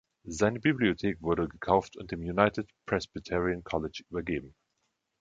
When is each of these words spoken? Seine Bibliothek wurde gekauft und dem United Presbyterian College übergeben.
Seine 0.25 0.59
Bibliothek 0.59 1.21
wurde 1.21 1.47
gekauft 1.47 1.95
und 1.95 2.09
dem 2.09 2.21
United 2.21 2.67
Presbyterian 2.87 3.63
College 3.63 4.01
übergeben. 4.09 4.55